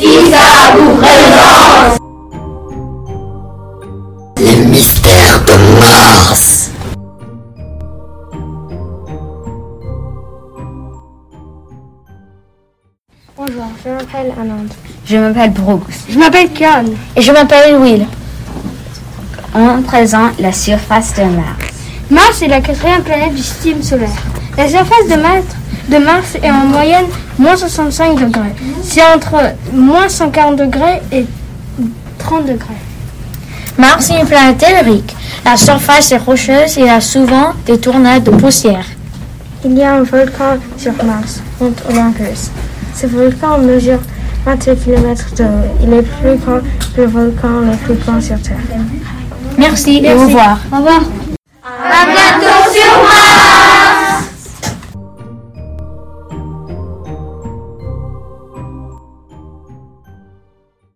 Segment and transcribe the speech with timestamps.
[0.00, 1.98] ici sa présence.
[4.38, 6.70] Les mystères de Mars.
[13.36, 14.66] Bonjour, je m'appelle Anand.
[15.04, 15.82] Je m'appelle Brooks.
[16.08, 16.84] Je m'appelle Kian.
[17.16, 18.06] Et je m'appelle Will.
[19.54, 21.56] On présente la surface de Mars.
[22.10, 24.08] Mars est la quatrième planète du système solaire.
[24.56, 25.44] La surface de Mars,
[25.88, 27.06] de Mars est en moyenne
[27.38, 28.54] moins 65 degrés.
[28.82, 31.26] C'est entre moins 140 degrés et
[32.18, 32.80] 30 degrés.
[33.78, 35.14] Mars est une planète tellurique.
[35.44, 38.84] La surface est rocheuse et il y a souvent des tornades de poussière.
[39.64, 42.50] Il y a un volcan sur Mars, Mont Olympus.
[42.94, 43.98] Ce volcan mesure
[44.46, 45.48] 28 km de haut.
[45.82, 46.60] Il est plus grand
[46.94, 48.56] que le volcan le plus grand sur Terre.
[49.58, 50.58] Merci, et au revoir.
[50.72, 51.00] Au revoir.
[51.64, 53.15] À bientôt sur Mars.